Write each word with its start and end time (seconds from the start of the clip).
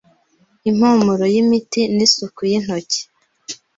impumuro 0.69 1.25
yimiti 1.33 1.81
nisuku 1.95 2.41
yintoki, 2.49 3.01